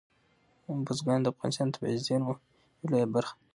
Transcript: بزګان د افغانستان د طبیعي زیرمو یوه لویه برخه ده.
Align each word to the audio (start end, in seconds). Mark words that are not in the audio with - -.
بزګان 0.85 1.19
د 1.21 1.27
افغانستان 1.33 1.67
د 1.69 1.73
طبیعي 1.75 1.97
زیرمو 2.05 2.33
یوه 2.35 2.87
لویه 2.89 3.07
برخه 3.15 3.33
ده. 3.37 3.41